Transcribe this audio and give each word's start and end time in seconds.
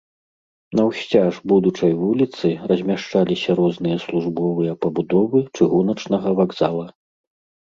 Наўсцяж 0.77 1.33
будучай 1.51 1.91
вуліцы 1.99 2.47
размяшчаліся 2.71 3.49
розныя 3.61 3.97
службовыя 4.07 4.73
пабудовы 4.87 5.39
чыгуначнага 5.59 6.29
вакзала. 6.41 6.85